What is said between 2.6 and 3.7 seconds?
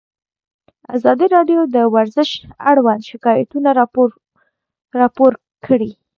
اړوند شکایتونه